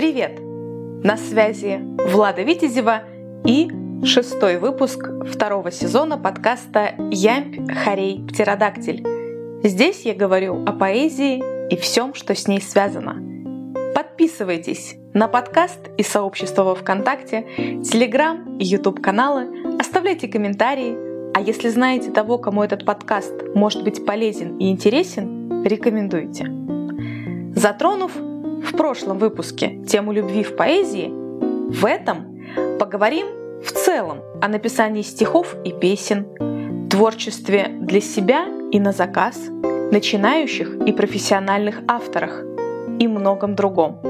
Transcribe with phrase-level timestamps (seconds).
[0.00, 0.40] Привет!
[1.04, 3.02] На связи Влада Витязева
[3.44, 3.70] и
[4.02, 9.06] шестой выпуск второго сезона подкаста «Ямпь, хорей, птеродактиль».
[9.62, 13.22] Здесь я говорю о поэзии и всем, что с ней связано.
[13.94, 17.46] Подписывайтесь на подкаст и сообщество во Вконтакте,
[17.84, 19.48] Телеграм и Ютуб каналы,
[19.78, 20.96] оставляйте комментарии,
[21.34, 26.50] а если знаете того, кому этот подкаст может быть полезен и интересен, рекомендуйте.
[27.54, 28.29] Затронув
[28.62, 31.10] в прошлом выпуске тему любви в поэзии,
[31.70, 32.40] в этом
[32.78, 33.26] поговорим
[33.62, 39.36] в целом о написании стихов и песен, творчестве для себя и на заказ,
[39.90, 42.42] начинающих и профессиональных авторах
[42.98, 44.00] и многом другом.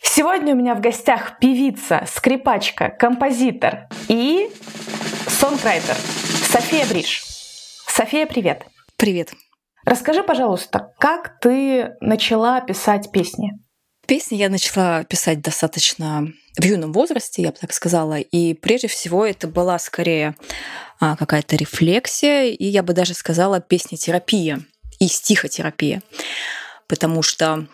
[0.00, 4.48] Сегодня у меня в гостях певица, скрипачка, композитор и
[5.28, 7.22] сонграйтер София Бриш.
[7.86, 8.66] София, привет!
[8.96, 9.45] Привет!
[9.86, 13.52] Расскажи, пожалуйста, как ты начала писать песни?
[14.04, 16.26] Песни я начала писать достаточно
[16.58, 18.18] в юном возрасте, я бы так сказала.
[18.18, 20.34] И прежде всего это была скорее
[20.98, 24.60] а, какая-то рефлексия, и я бы даже сказала песня-терапия
[24.98, 26.02] и стихотерапия.
[26.88, 27.68] Потому что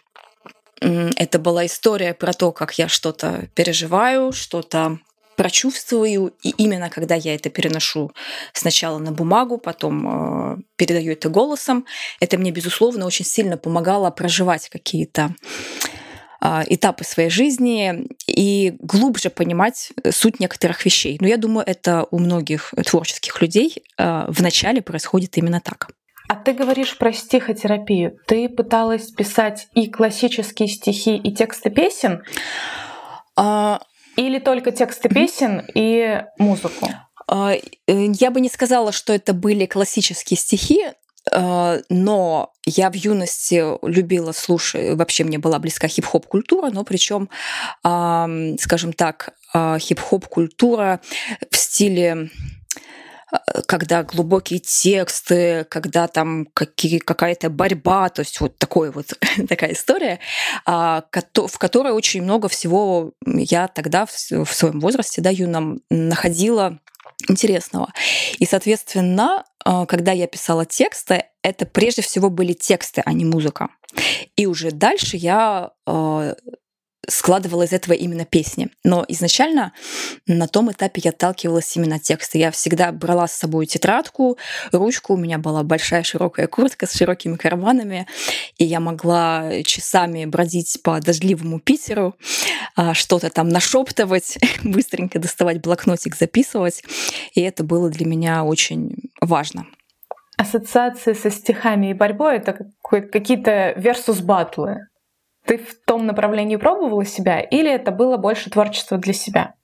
[0.80, 4.98] это была история про то, как я что-то переживаю, что-то
[5.42, 8.12] прочувствую, и именно когда я это переношу
[8.52, 11.84] сначала на бумагу, потом э, передаю это голосом,
[12.20, 15.34] это мне, безусловно, очень сильно помогало проживать какие-то
[16.40, 21.18] э, этапы своей жизни и глубже понимать суть некоторых вещей.
[21.20, 25.88] Но я думаю, это у многих творческих людей э, вначале происходит именно так.
[26.28, 28.16] А ты говоришь про стихотерапию.
[28.28, 32.22] Ты пыталась писать и классические стихи, и тексты песен?
[33.34, 33.80] А,
[34.16, 36.88] или только тексты песен и музыку?
[37.27, 40.82] А, э, я бы не сказала, что это были классические стихи,
[41.30, 47.28] а, но я в юности любила слушать, вообще мне была близка хип-хоп культура, но причем,
[47.82, 51.00] скажем так, а, хип-хоп культура
[51.50, 52.31] в стиле
[53.66, 59.15] когда глубокие тексты, когда там какие, какая-то борьба, то есть вот такой вот
[59.48, 60.19] такая история,
[60.66, 61.04] а,
[61.34, 66.78] в которой очень много всего я тогда в своем возрасте, да, юном, находила
[67.28, 67.93] интересного.
[68.38, 73.69] И, соответственно, а, когда я писала тексты, это прежде всего были тексты, а не музыка.
[74.37, 76.34] И уже дальше я а,
[77.08, 78.68] складывала из этого именно песни.
[78.84, 79.72] Но изначально
[80.26, 82.38] на том этапе я отталкивалась именно от текста.
[82.38, 84.38] Я всегда брала с собой тетрадку,
[84.70, 88.06] ручку, у меня была большая широкая куртка с широкими карманами,
[88.58, 92.14] и я могла часами бродить по дождливому Питеру,
[92.76, 96.84] а, что-то там нашептывать, быстренько доставать блокнотик, записывать.
[97.34, 99.66] И это было для меня очень важно.
[100.36, 104.88] Ассоциации со стихами и борьбой— это какие-то версус-батлы.
[105.47, 109.54] Ты в том направлении пробовала себя или это было больше творчество для себя?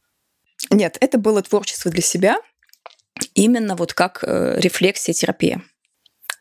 [0.70, 2.36] Нет, это было творчество для себя,
[3.34, 5.62] именно вот как э, рефлексия, терапия.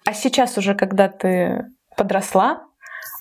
[0.06, 1.66] А сейчас уже, когда ты
[1.96, 2.64] подросла,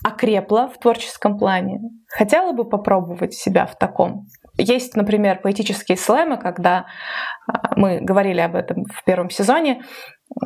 [0.05, 4.27] окрепла в творческом плане, хотела бы попробовать себя в таком?
[4.59, 6.87] Есть, например, поэтические слэмы, когда
[7.47, 9.83] а, мы говорили об этом в первом сезоне,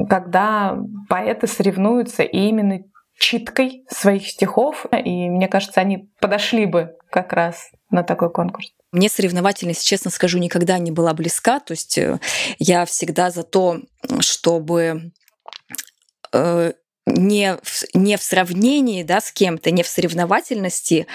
[0.09, 0.77] когда
[1.09, 2.81] поэты соревнуются и именно
[3.21, 8.73] читкой своих стихов, и мне кажется, они подошли бы как раз на такой конкурс.
[8.93, 11.61] Мне соревновательность, честно скажу, никогда не была близка.
[11.61, 12.19] То есть э,
[12.59, 13.83] я всегда за то,
[14.21, 15.13] чтобы
[16.33, 16.73] э,
[17.07, 21.07] не в, не в сравнении да, с кем-то, не в соревновательности,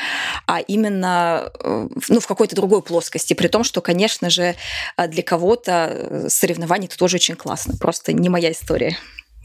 [0.45, 3.33] а именно э, ну, в какой-то другой плоскости.
[3.33, 4.55] При том, что, конечно же,
[4.97, 7.73] для кого-то соревнование это тоже очень классно.
[7.77, 8.95] Просто не моя история.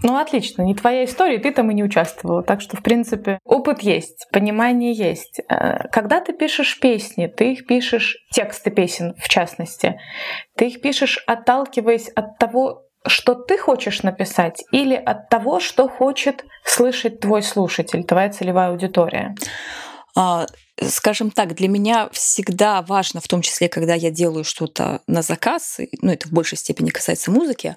[0.02, 2.42] Ну, отлично, не твоя история, ты там и не участвовала.
[2.42, 5.40] Так что, в принципе, опыт есть, понимание есть.
[5.48, 10.00] Э, когда ты пишешь песни, ты их пишешь, тексты песен в частности,
[10.56, 16.44] ты их пишешь, отталкиваясь от того, что ты хочешь написать, или от того, что хочет
[16.64, 19.34] слышать твой слушатель, твоя целевая аудитория?
[20.16, 20.46] А,
[20.88, 25.78] скажем так, для меня всегда важно, в том числе, когда я делаю что-то на заказ,
[26.00, 27.76] ну это в большей степени касается музыки,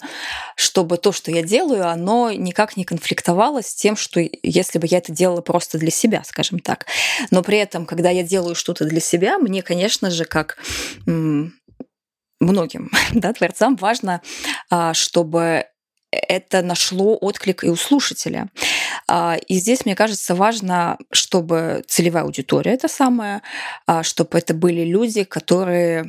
[0.56, 5.00] чтобы то, что я делаю, оно никак не конфликтовало с тем, что если бы я
[5.00, 6.86] это делала просто для себя, скажем так.
[7.32, 10.58] Но при этом, когда я делаю что-то для себя, мне, конечно же, как
[12.40, 14.22] многим да, творцам важно,
[14.70, 15.66] а, чтобы
[16.12, 18.50] это нашло отклик и у слушателя.
[19.15, 23.44] А, и здесь, мне кажется, важно, чтобы целевая аудитория это самое,
[23.86, 26.06] а, чтобы это были люди, которые,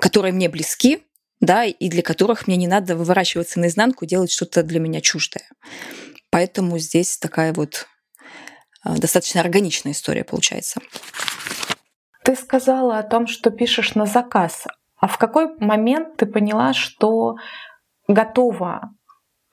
[0.00, 1.02] которые мне близки,
[1.40, 5.44] да, и для которых мне не надо выворачиваться наизнанку, делать что-то для меня чуждое.
[6.30, 7.86] Поэтому здесь такая вот
[8.86, 10.80] достаточно органичная история получается.
[12.24, 14.66] Ты сказала о том, что пишешь на заказ.
[14.96, 17.36] А в какой момент ты поняла, что
[18.08, 18.94] готова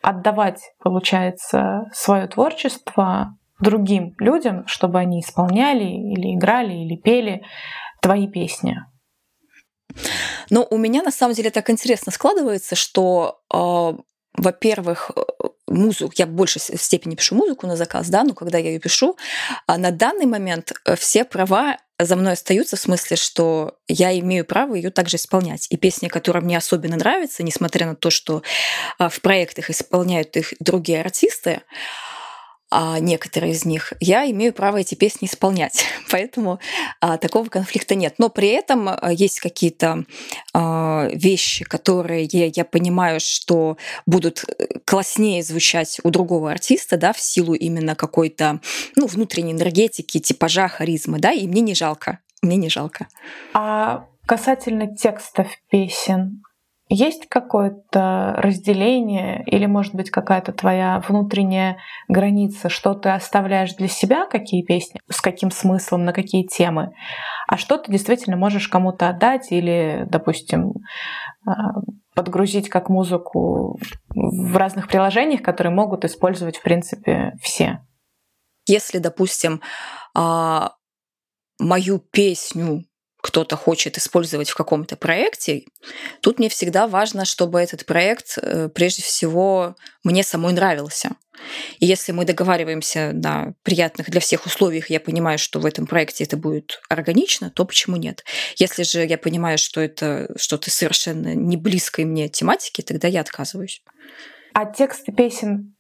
[0.02, 7.44] отдавать, получается, свое творчество другим людям, чтобы они исполняли или играли или пели
[8.02, 8.78] твои песни?
[10.50, 13.94] Ну, у меня на самом деле так интересно складывается, что, э,
[14.38, 15.12] во-первых,
[15.68, 19.18] музыку, я в большей степени пишу музыку на заказ, да, но когда я ее пишу,
[19.68, 24.46] а на данный момент э, все права за мной остаются в смысле, что я имею
[24.46, 25.68] право ее также исполнять.
[25.70, 28.42] И песни, которые мне особенно нравятся, несмотря на то, что
[28.98, 31.62] а, в проектах исполняют их другие артисты,
[32.72, 35.86] а некоторые из них, я имею право эти песни исполнять.
[36.12, 36.60] Поэтому
[37.02, 38.16] а, такого конфликта нет.
[38.18, 40.06] Но при этом а, есть какие-то
[40.54, 47.14] а, вещи, которые я, я понимаю, что будут э, класснее звучать у другого артиста, да,
[47.14, 48.60] в силу именно какой-то
[48.96, 52.20] ну, внутренней энергетики, типажа, харизмы, да, и мне не жалко.
[52.42, 53.08] Мне не жалко.
[53.54, 56.44] А касательно текстов песен,
[56.90, 61.78] есть какое-то разделение или, может быть, какая-то твоя внутренняя
[62.08, 66.94] граница, что ты оставляешь для себя, какие песни, с каким смыслом, на какие темы,
[67.48, 70.74] а что ты действительно можешь кому-то отдать или, допустим,
[71.46, 71.82] а,
[72.16, 77.86] подгрузить как музыку в разных приложениях, которые могут использовать, в принципе, все.
[78.68, 79.62] Если, допустим,
[80.16, 80.74] а,
[81.60, 82.89] мою песню
[83.22, 85.66] кто-то хочет использовать в каком-то проекте,
[86.22, 91.12] тут мне всегда важно, чтобы этот проект э, прежде всего мне самой нравился.
[91.80, 96.24] И если мы договариваемся на приятных для всех условиях, я понимаю, что в этом проекте
[96.24, 98.24] это будет органично, то почему нет?
[98.58, 103.82] Если же я понимаю, что это что-то совершенно не близкой мне тематики, тогда я отказываюсь.
[104.54, 105.76] А тексты песен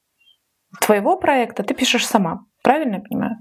[0.81, 3.35] твоего проекта ты пишешь сама, правильно я понимаю?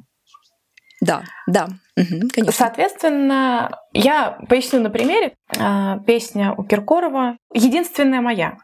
[1.00, 2.52] Да, да, угу, конечно.
[2.52, 5.34] Соответственно, я поясню на примере.
[5.56, 8.56] А, песня у Киркорова «Единственная моя».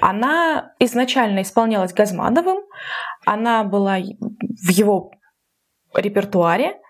[0.00, 2.58] Она изначально исполнялась Газмановым,
[3.24, 5.12] она была в его
[5.94, 6.80] репертуаре,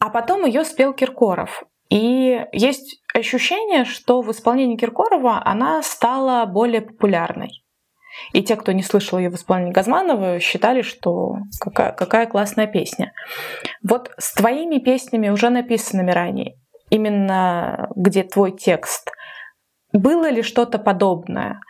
[0.00, 1.64] а потом ее спел Киркоров.
[1.90, 7.63] И есть ощущение, что в исполнении Киркорова она стала более популярной.
[8.32, 13.12] И те, кто не слышал ее в исполнении Газманова, считали, что какая, какая классная песня.
[13.82, 16.54] Вот с твоими песнями, уже написанными ранее,
[16.90, 19.10] именно где твой текст,
[19.92, 21.60] было ли что-то подобное?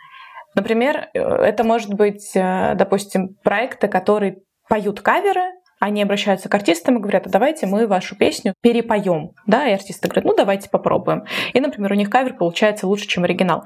[0.55, 4.37] Например, это может быть, э, допустим, проекты, которые
[4.69, 9.31] поют каверы, они обращаются к артистам и говорят, а давайте мы вашу песню перепоем.
[9.45, 11.25] Да, и артисты говорят, ну давайте попробуем.
[11.53, 13.65] И, например, у них кавер получается лучше, чем оригинал.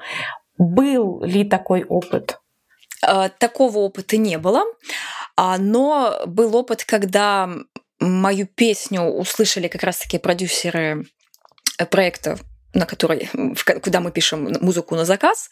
[0.58, 2.40] Был ли такой опыт?
[3.06, 4.64] Э, такого опыта не было,
[5.36, 7.50] а, но был опыт, когда
[8.00, 11.06] мою песню услышали как раз-таки продюсеры
[11.78, 12.38] э, проекта
[12.74, 13.30] на который,
[13.82, 15.50] куда мы пишем музыку на заказ.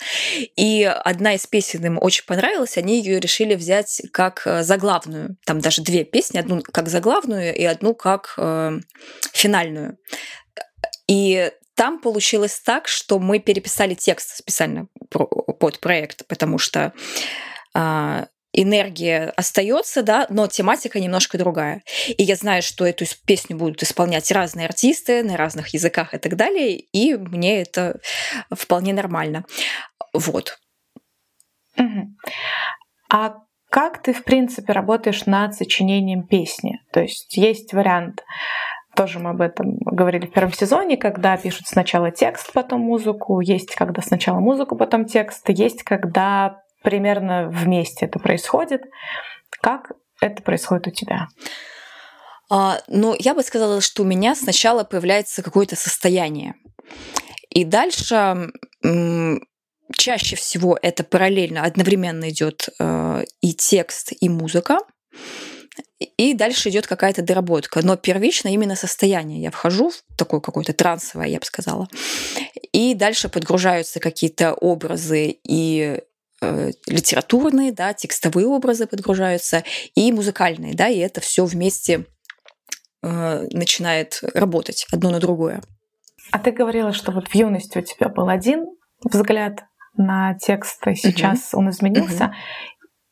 [0.56, 5.38] И одна из песен им очень понравилась, они ее решили взять как э, заглавную.
[5.46, 8.80] Там даже две песни, одну как заглавную и одну как э,
[9.34, 9.98] финальную.
[11.08, 14.88] И там получилось так, что мы переписали текст специально
[15.57, 16.94] под проект, потому что
[17.74, 21.83] а, энергия остается, да, но тематика немножко другая.
[22.18, 26.35] И я знаю, что эту песню будут исполнять разные артисты на разных языках и так
[26.35, 27.99] далее, и мне это
[28.52, 29.45] вполне нормально.
[30.14, 30.57] Вот.
[33.09, 33.35] А
[33.69, 36.81] как ты, в принципе, работаешь над сочинением песни?
[36.92, 38.23] То есть есть вариант
[38.97, 43.75] тоже мы об этом говорили в первом сезоне, когда пишут сначала текст, потом музыку, есть
[43.75, 48.81] когда сначала музыку, потом текст, есть когда примерно вместе это происходит.
[49.61, 51.27] Как это происходит у тебя?
[52.49, 56.56] А, ну, я бы сказала, что у меня сначала появляется какое-то состояние.
[57.49, 58.51] И дальше
[59.95, 64.80] чаще всего это параллельно, одновременно идет э, и текст, и музыка.
[66.18, 67.86] И дальше идет какая-то доработка.
[67.86, 69.42] Но первично именно состояние.
[69.42, 71.88] Я вхожу в такое какое-то трансовое, я бы сказала.
[72.72, 76.02] И дальше подгружаются какие-то образы и
[76.42, 79.64] э, литературные, да, текстовые образы подгружаются,
[79.96, 82.06] и музыкальные, да, и это все вместе
[83.02, 85.62] э, начинает работать одно на другое.
[86.31, 88.66] А ты говорила, что вот в юности у тебя был один
[89.04, 89.64] взгляд
[89.96, 91.57] на текст, и сейчас uh-huh.
[91.57, 92.26] он изменился.
[92.26, 92.31] Uh-huh.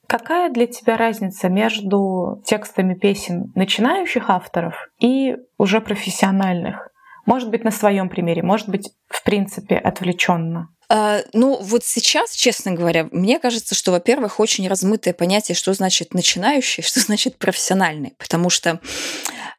[0.07, 6.89] Какая для тебя разница между текстами песен начинающих авторов и уже профессиональных?
[7.25, 10.69] Может быть, на своем примере, может быть, в принципе, отвлеченно.
[10.89, 16.13] А, ну, вот сейчас, честно говоря, мне кажется, что, во-первых, очень размытое понятие, что значит
[16.13, 18.13] начинающий, что значит профессиональный.
[18.19, 18.79] Потому что,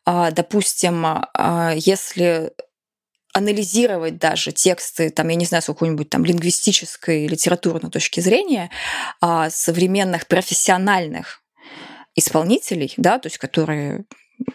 [0.04, 2.52] а, допустим, а, если
[3.32, 8.70] анализировать даже тексты, там, я не знаю, с какой-нибудь там лингвистической, литературной точки зрения
[9.50, 11.42] современных профессиональных
[12.14, 14.06] исполнителей, да, то есть которые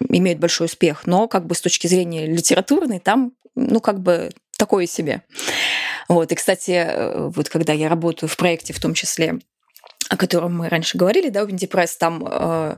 [0.10, 4.86] имеют большой успех, но как бы с точки зрения литературной там, ну, как бы такое
[4.86, 5.24] себе.
[6.08, 6.32] Вот.
[6.32, 9.40] И, кстати, э, вот когда я работаю в проекте, в том числе,
[10.12, 12.76] о котором мы раньше говорили, да, у Пресс, там э,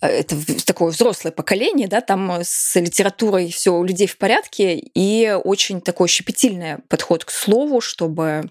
[0.00, 5.80] это такое взрослое поколение, да, там с литературой все у людей в порядке, и очень
[5.80, 8.50] такой щепетильный подход к слову, чтобы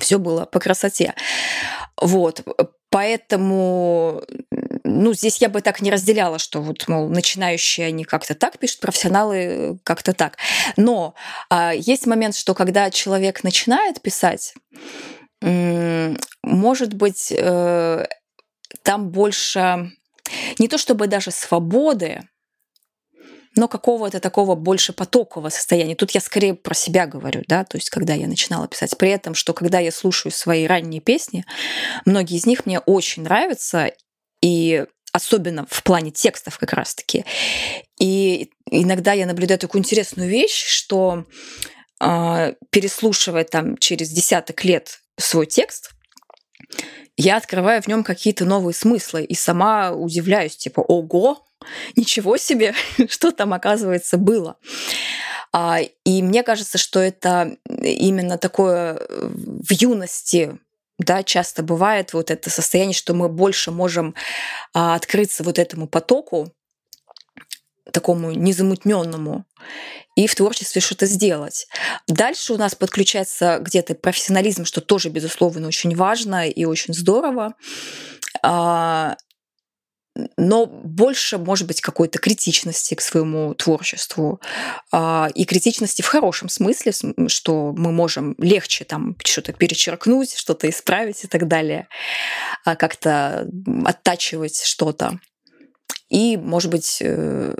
[0.00, 1.14] все было по красоте.
[1.96, 2.42] Вот.
[2.90, 4.22] Поэтому
[4.84, 8.80] ну, здесь я бы так не разделяла, что вот, мол, начинающие они как-то так пишут,
[8.80, 10.36] профессионалы э, как-то так.
[10.76, 11.14] Но
[11.48, 14.54] а, есть момент, что когда человек начинает писать,
[15.42, 18.06] может быть, э,
[18.82, 19.92] там больше
[20.58, 22.22] не то чтобы даже свободы,
[23.56, 25.96] но какого-то такого больше потокового состояния.
[25.96, 28.96] Тут я скорее про себя говорю, да, то есть когда я начинала писать.
[28.96, 31.44] При этом, что когда я слушаю свои ранние песни,
[32.04, 33.92] многие из них мне очень нравятся,
[34.40, 37.24] и особенно в плане текстов как раз-таки.
[37.98, 41.24] И иногда я наблюдаю такую интересную вещь, что
[42.00, 45.92] э, переслушивая там через десяток лет свой текст,
[47.16, 51.44] я открываю в нем какие-то новые смыслы и сама удивляюсь, типа, ого,
[51.96, 52.74] ничего себе,
[53.08, 54.56] что там, оказывается, было.
[55.52, 60.58] А, и мне кажется, что это именно такое в юности
[61.00, 64.14] да, часто бывает вот это состояние, что мы больше можем
[64.74, 66.52] а, открыться вот этому потоку,
[67.92, 69.44] такому незамутненному,
[70.16, 71.66] и в творчестве что-то сделать.
[72.06, 77.54] Дальше у нас подключается где-то профессионализм, что тоже, безусловно, очень важно и очень здорово.
[78.42, 79.16] А,
[80.36, 84.40] но больше, может быть, какой-то критичности к своему творчеству.
[84.92, 86.92] А, и критичности в хорошем смысле,
[87.28, 91.88] что мы можем легче там что-то перечеркнуть, что-то исправить и так далее,
[92.64, 93.48] а как-то
[93.84, 95.20] оттачивать что-то.
[96.08, 97.54] И, может быть, э,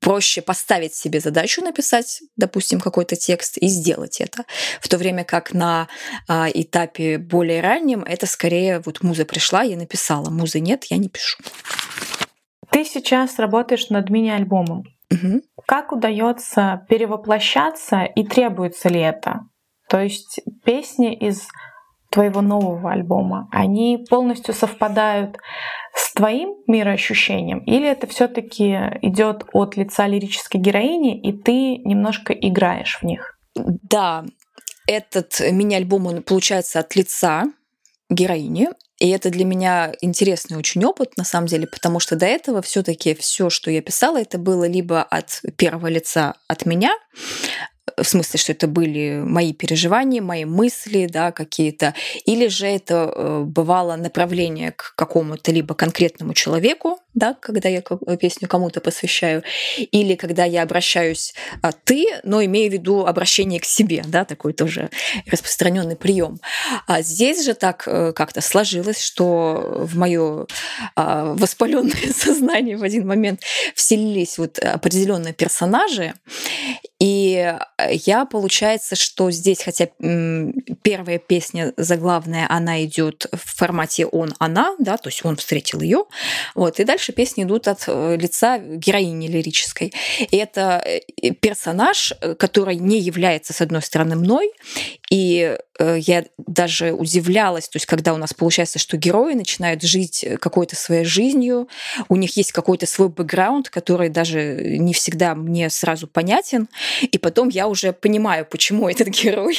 [0.00, 4.44] проще поставить себе задачу написать, допустим, какой-то текст и сделать это.
[4.80, 5.88] В то время как на
[6.28, 11.08] а, этапе более раннем это скорее вот муза пришла, я написала, музы нет, я не
[11.08, 11.38] пишу.
[12.70, 14.84] Ты сейчас работаешь над мини-альбомом.
[15.10, 15.42] Угу.
[15.66, 19.40] Как удается перевоплощаться и требуется ли это?
[19.88, 21.48] То есть песни из
[22.10, 25.36] твоего нового альбома, они полностью совпадают
[25.98, 28.70] с твоим мироощущением, или это все-таки
[29.02, 33.38] идет от лица лирической героини, и ты немножко играешь в них?
[33.54, 34.24] Да,
[34.86, 37.44] этот мини-альбом, он получается от лица
[38.08, 38.68] героини.
[38.98, 43.14] И это для меня интересный очень опыт, на самом деле, потому что до этого все-таки
[43.14, 46.92] все, что я писала, это было либо от первого лица от меня,
[47.96, 53.42] в смысле, что это были мои переживания, мои мысли, да, какие-то, или же это э,
[53.44, 57.82] бывало направление к какому-то либо конкретному человеку, да, когда я
[58.20, 59.42] песню кому-то посвящаю,
[59.76, 64.52] или когда я обращаюсь а, ты, но имею в виду обращение к себе, да, такой
[64.52, 64.90] тоже
[65.30, 66.40] распространенный прием.
[66.86, 70.46] А здесь же так э, как-то сложилось, что в мое
[70.94, 73.42] а, воспаленное сознание в один момент
[73.74, 76.14] вселились вот определенные персонажи,
[77.00, 77.54] и
[77.90, 79.86] я, получается, что здесь, хотя
[80.82, 86.04] первая песня заглавная, она идет в формате он, она, да, то есть он встретил ее,
[86.54, 89.92] вот, и дальше песни идут от э, лица героини лирической.
[90.30, 94.52] И это э, персонаж, э, который не является, с одной стороны, мной,
[95.10, 100.74] и я даже удивлялась, то есть когда у нас получается, что герои начинают жить какой-то
[100.74, 101.68] своей жизнью,
[102.08, 106.68] у них есть какой-то свой бэкграунд, который даже не всегда мне сразу понятен,
[107.00, 109.56] и потом я уже понимаю, почему этот герой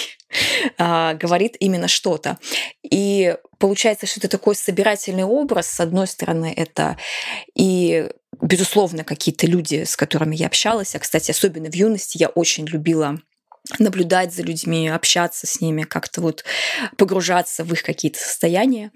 [0.78, 2.38] говорит именно что-то.
[2.84, 5.68] И получается, что это такой собирательный образ.
[5.68, 6.98] С одной стороны, это
[7.56, 8.10] и
[8.42, 10.96] безусловно, какие-то люди, с которыми я общалась.
[10.96, 13.20] А, кстати, особенно в юности я очень любила
[13.78, 16.44] наблюдать за людьми, общаться с ними, как-то вот
[16.98, 18.92] погружаться в их какие-то состояния.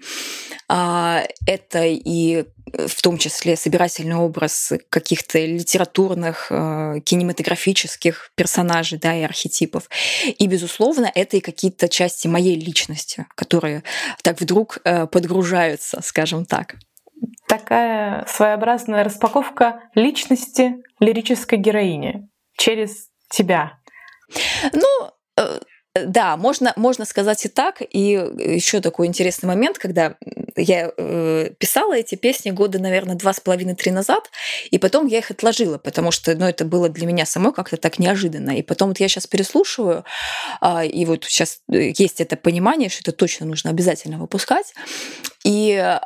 [0.68, 9.22] А, это и в том числе собирательный образ каких-то литературных, э, кинематографических персонажей да, и
[9.22, 9.88] архетипов.
[10.26, 13.84] И, безусловно, это и какие-то части моей личности, которые
[14.22, 16.76] так вдруг э, подгружаются, скажем так.
[17.48, 23.78] Такая своеобразная распаковка личности лирической героини через тебя.
[24.72, 25.60] Ну, э,
[25.94, 27.80] Да, можно, можно сказать и так.
[27.80, 28.00] И
[28.58, 30.16] еще такой интересный момент, когда
[30.56, 34.30] я э, писала эти песни года, наверное, два с половиной-три назад,
[34.72, 37.98] и потом я их отложила, потому что ну, это было для меня самой как-то так
[37.98, 38.56] неожиданно.
[38.58, 40.04] И потом вот я сейчас переслушиваю,
[40.60, 44.74] э, и вот сейчас есть это понимание, что это точно нужно обязательно выпускать.
[45.44, 45.98] И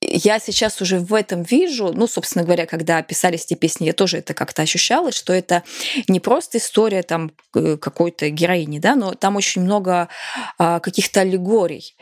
[0.00, 4.18] я сейчас уже в этом вижу, ну, собственно говоря, когда писались эти песни, я тоже
[4.18, 5.64] это как-то ощущала, что это
[6.06, 10.08] не просто история там э, какой-то героини, да, но там очень много
[10.56, 11.96] а, каких-то аллегорий.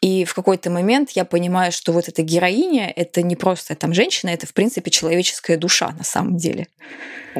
[0.00, 4.30] И в какой-то момент я понимаю, что вот эта героиня— это не просто там женщина,
[4.30, 6.68] это, в принципе, человеческая душа на самом деле.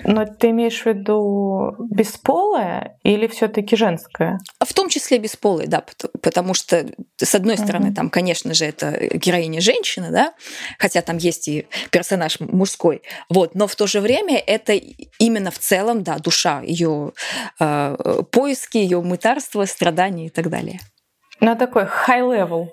[0.05, 4.38] Но ты имеешь в виду бесполая или все таки женская?
[4.65, 5.85] В том числе бесполая, да,
[6.23, 6.87] потому что,
[7.17, 10.35] с одной стороны, там, конечно же, это героиня женщина, да,
[10.79, 14.75] хотя там есть и персонаж мужской, вот, но в то же время это
[15.19, 17.12] именно в целом, да, душа, ее
[17.59, 20.81] э, поиски, ее мытарство, страдания и так далее.
[21.40, 22.68] Ну, такой high level.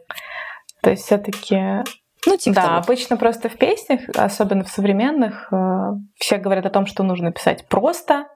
[0.81, 1.83] То есть все-таки
[2.25, 2.77] ну, типа да, того.
[2.77, 7.67] обычно просто в песнях, особенно в современных, э, все говорят о том, что нужно писать
[7.67, 8.27] просто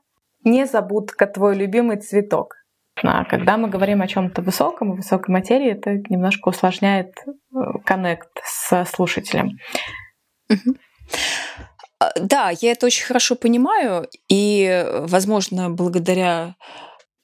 [0.44, 2.56] «Не забудка твой любимый цветок».
[3.02, 8.86] А когда мы говорим о чем-то высоком, высокой материи, это немножко усложняет э, коннект с
[8.86, 9.58] слушателем.
[12.00, 16.56] А, да, я это очень хорошо понимаю, и, возможно, благодаря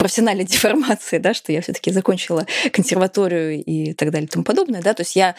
[0.05, 4.93] профессиональной деформации, да, что я все-таки закончила консерваторию и так далее и тому подобное, да,
[4.93, 5.35] то есть я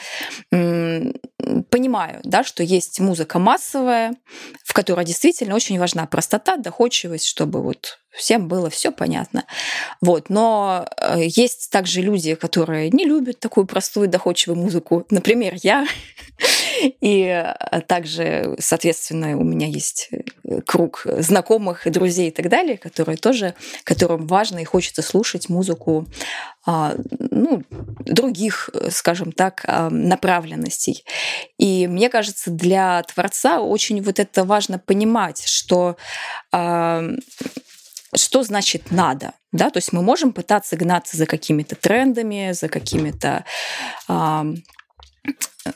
[1.70, 4.16] понимаю, да, что есть музыка массовая,
[4.64, 9.44] в которой действительно очень важна простота, доходчивость, чтобы вот всем было все понятно.
[10.00, 10.30] Вот.
[10.30, 15.06] Но э, есть также люди, которые не любят такую простую доходчивую музыку.
[15.10, 15.86] Например, я.
[17.00, 23.16] И э, также, соответственно, у меня есть э, круг знакомых, друзей и так далее, которые
[23.16, 23.54] тоже,
[23.84, 26.06] которым важно и хочется слушать музыку
[26.68, 27.62] а, ну,
[28.00, 31.04] других, скажем так, а, направленностей.
[31.58, 35.96] И мне кажется, для творца очень вот это важно понимать, что
[36.52, 37.04] а,
[38.14, 43.44] что значит надо, да, то есть мы можем пытаться гнаться за какими-то трендами, за какими-то
[44.08, 44.54] э,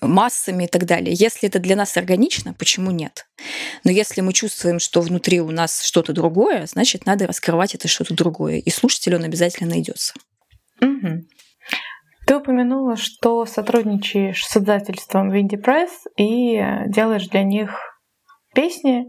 [0.00, 1.14] массами и так далее.
[1.14, 3.26] Если это для нас органично, почему нет?
[3.84, 8.14] Но если мы чувствуем, что внутри у нас что-то другое, значит, надо раскрывать это что-то
[8.14, 10.14] другое, и слушатель он обязательно найдется.
[10.80, 11.24] Угу.
[12.26, 17.76] Ты упомянула, что сотрудничаешь с издательством Винди Пресс и делаешь для них
[18.54, 19.06] песни,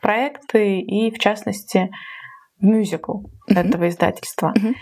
[0.00, 1.88] проекты и, в частности,
[2.60, 3.58] мюзикл mm-hmm.
[3.58, 4.52] этого издательства.
[4.56, 4.74] Mm-hmm.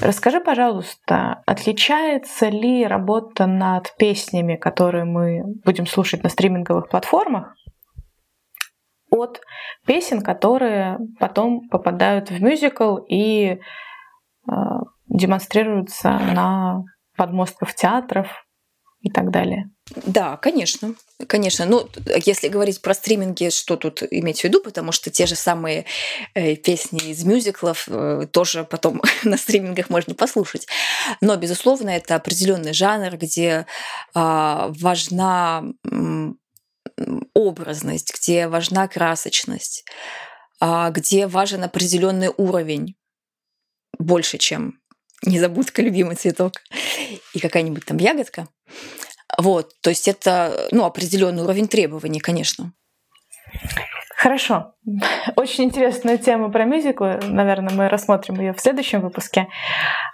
[0.00, 7.54] Расскажи, пожалуйста, отличается ли работа над песнями, которые мы будем слушать на стриминговых платформах,
[9.10, 9.40] от
[9.86, 13.58] песен, которые потом попадают в мюзикл и э,
[15.08, 16.82] демонстрируются на
[17.16, 18.28] подмостках театров
[19.00, 19.70] и так далее?
[20.06, 20.94] Да, конечно.
[21.28, 21.66] Конечно.
[21.66, 21.86] Ну,
[22.24, 25.84] если говорить про стриминги, что тут иметь в виду, потому что те же самые
[26.32, 30.66] э, песни из мюзиклов э, тоже потом на стримингах можно послушать.
[31.20, 33.66] Но, безусловно, это определенный жанр, где
[34.14, 35.64] э, важна
[37.34, 39.84] образность, где важна красочность,
[40.62, 42.96] э, где важен определенный уровень
[43.98, 44.80] больше, чем
[45.22, 46.54] незабудка, любимый цветок
[47.34, 48.48] и какая-нибудь там ягодка.
[49.36, 52.72] Вот, то есть это ну, определенный уровень требований, конечно.
[54.18, 54.74] Хорошо.
[55.36, 57.20] Очень интересная тема про мюзиклы.
[57.22, 59.46] Наверное, мы рассмотрим ее в следующем выпуске.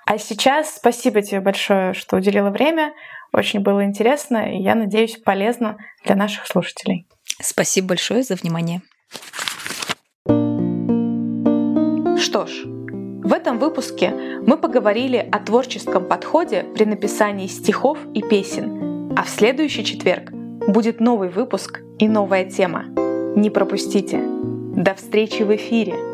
[0.04, 2.92] А сейчас спасибо тебе большое, что уделила время.
[3.32, 7.08] Очень было интересно и, я надеюсь, полезно для наших слушателей.
[7.40, 8.82] Спасибо большое за внимание.
[12.18, 14.10] Что ж, в этом выпуске
[14.46, 20.30] мы поговорили о творческом подходе при написании стихов и песен– а в следующий четверг
[20.66, 22.86] будет новый выпуск и новая тема.
[23.36, 24.20] Не пропустите.
[24.76, 26.13] До встречи в эфире!